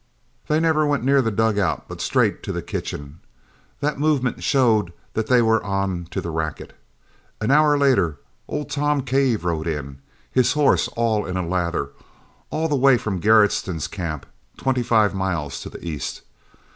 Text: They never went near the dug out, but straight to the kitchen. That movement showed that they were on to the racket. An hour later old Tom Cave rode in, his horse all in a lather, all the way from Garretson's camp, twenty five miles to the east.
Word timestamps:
They 0.47 0.59
never 0.59 0.83
went 0.87 1.03
near 1.03 1.21
the 1.21 1.29
dug 1.29 1.59
out, 1.59 1.87
but 1.87 2.01
straight 2.01 2.41
to 2.41 2.51
the 2.51 2.63
kitchen. 2.63 3.19
That 3.81 3.99
movement 3.99 4.41
showed 4.41 4.93
that 5.13 5.27
they 5.27 5.43
were 5.43 5.63
on 5.63 6.05
to 6.09 6.19
the 6.21 6.31
racket. 6.31 6.73
An 7.39 7.51
hour 7.51 7.77
later 7.77 8.17
old 8.47 8.71
Tom 8.71 9.03
Cave 9.03 9.45
rode 9.45 9.67
in, 9.67 9.99
his 10.31 10.53
horse 10.53 10.87
all 10.97 11.23
in 11.27 11.37
a 11.37 11.47
lather, 11.47 11.91
all 12.49 12.67
the 12.67 12.75
way 12.75 12.97
from 12.97 13.19
Garretson's 13.21 13.87
camp, 13.87 14.25
twenty 14.57 14.81
five 14.81 15.13
miles 15.13 15.59
to 15.61 15.69
the 15.69 15.85
east. 15.87 16.23